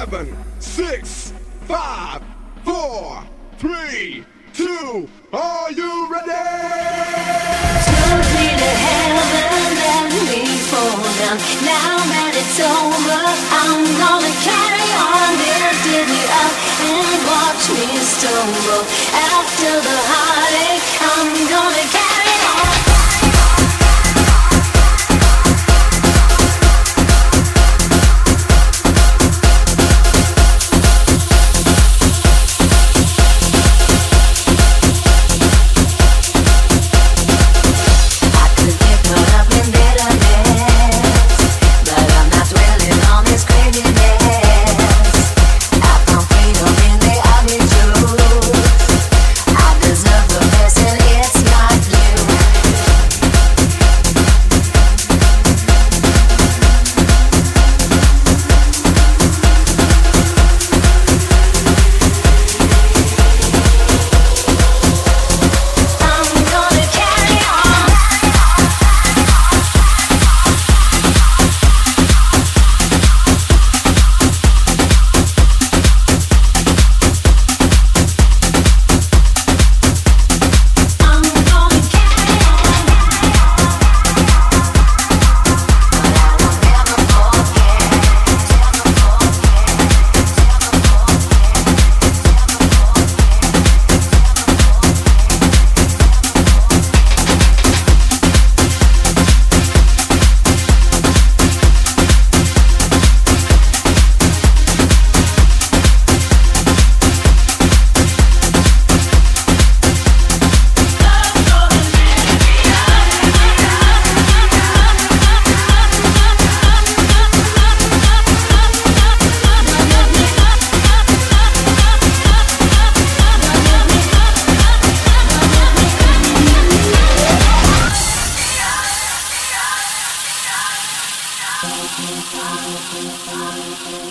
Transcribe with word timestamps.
seven, 0.00 0.34
six, 0.60 1.30
five, 1.68 2.22
four, 2.64 3.22
three, 3.58 4.24
two. 4.54 5.06
Are 5.30 5.70
you 5.72 6.08
ready? 6.08 6.40
Took 7.84 8.24
me 8.32 8.48
to 8.62 8.70
heaven 8.80 9.76
and 9.92 10.08
me 10.24 10.56
fall 10.72 11.04
down. 11.20 11.36
Now 11.68 12.00
that 12.16 12.32
it's 12.32 12.60
over, 12.64 13.20
I'm 13.60 13.84
gonna 14.00 14.34
carry 14.40 14.88
on. 15.04 15.36
Lifted 15.36 16.08
me 16.08 16.22
up 16.32 16.54
and 16.80 17.20
watch 17.28 17.64
me 17.68 17.84
stumble. 18.00 18.82
After 19.12 19.72
the 19.84 19.98
heartache, 20.08 20.88
I'm 21.12 21.28
gonna 21.52 21.84
carry 21.92 22.09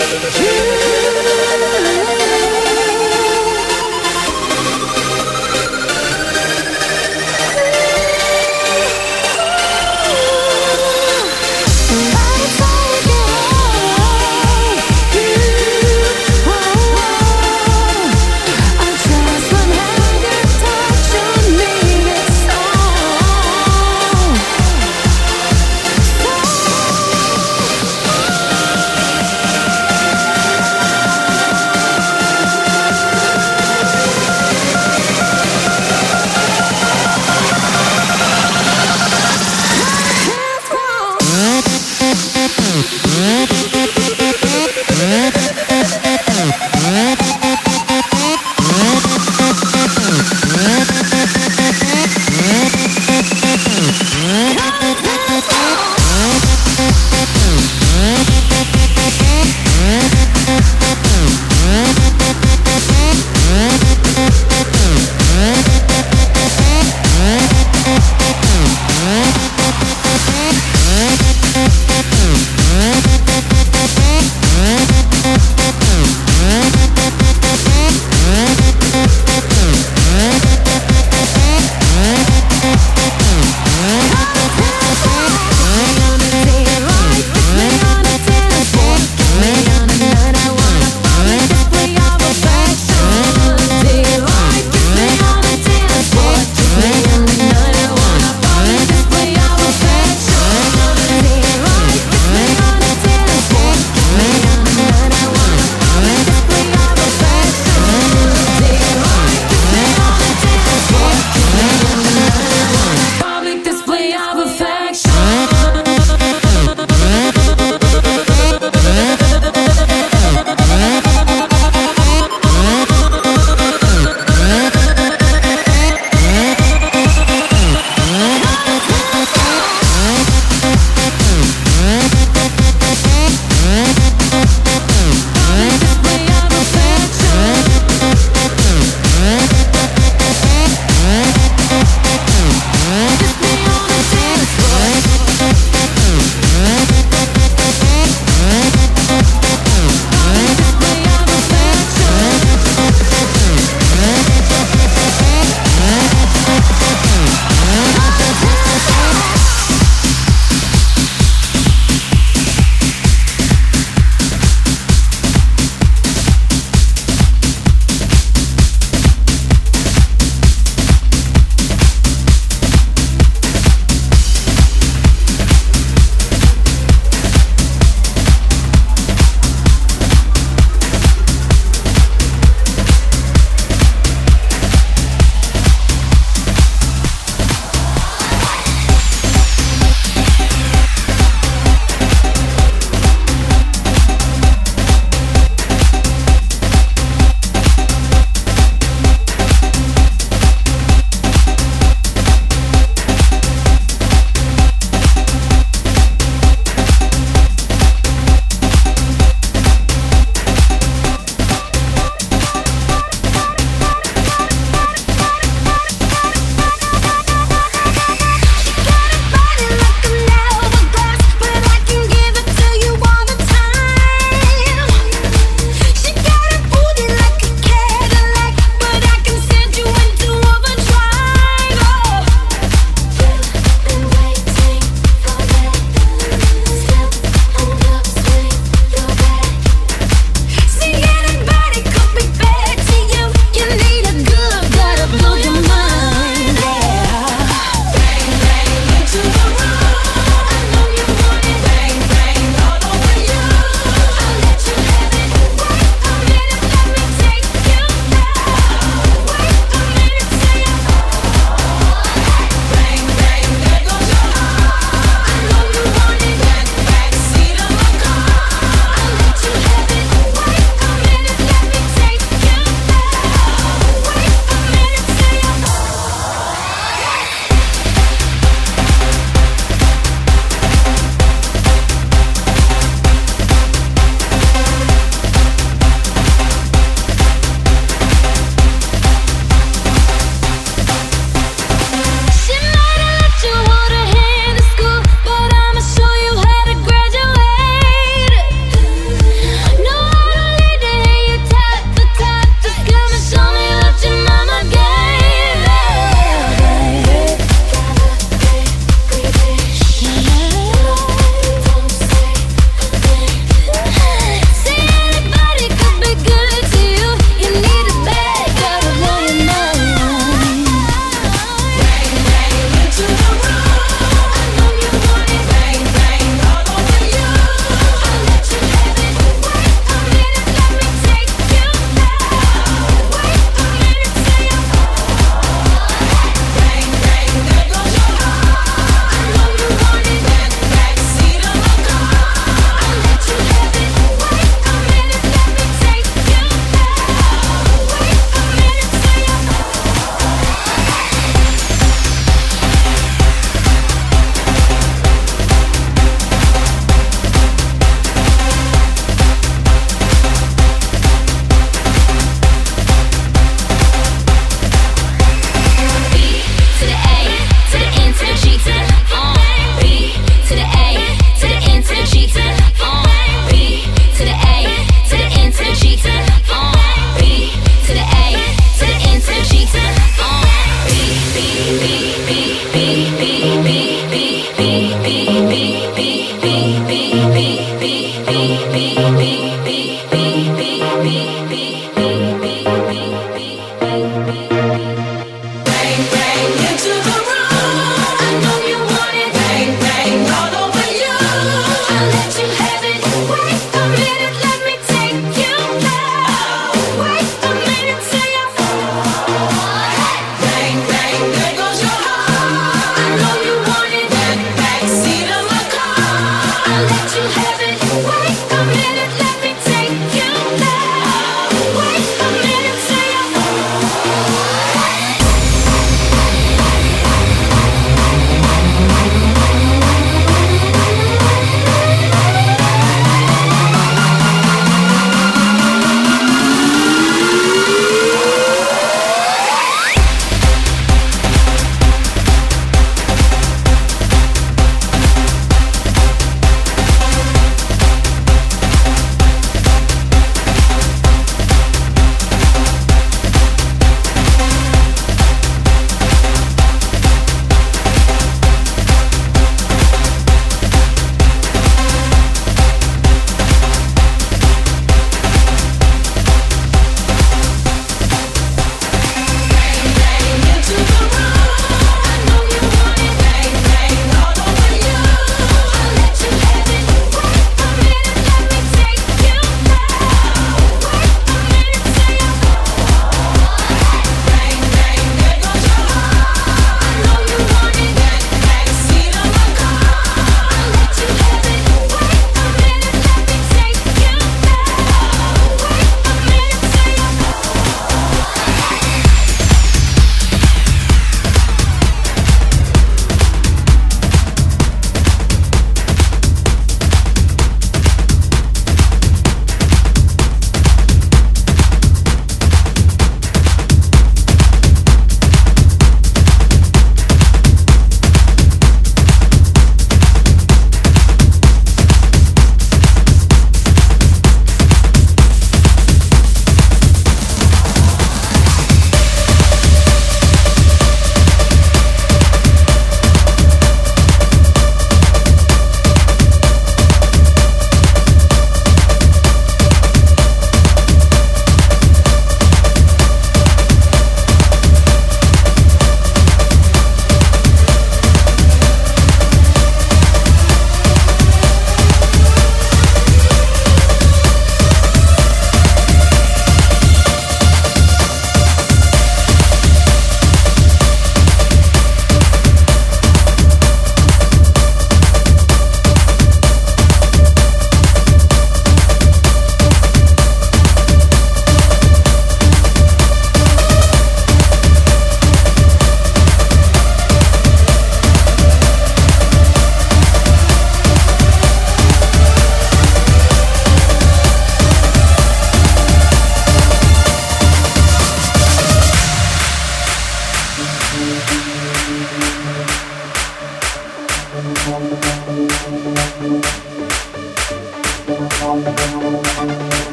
You 0.00 0.89